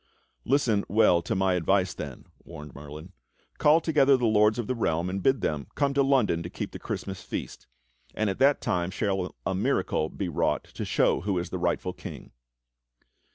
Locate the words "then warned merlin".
1.93-3.11